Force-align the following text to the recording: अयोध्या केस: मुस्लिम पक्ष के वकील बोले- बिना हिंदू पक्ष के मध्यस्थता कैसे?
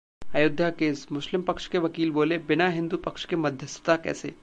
अयोध्या 0.33 0.69
केस: 0.69 1.07
मुस्लिम 1.11 1.41
पक्ष 1.41 1.67
के 1.67 1.77
वकील 1.77 2.11
बोले- 2.11 2.41
बिना 2.47 2.69
हिंदू 2.69 2.97
पक्ष 2.97 3.25
के 3.25 3.35
मध्यस्थता 3.35 3.95
कैसे? 3.95 4.33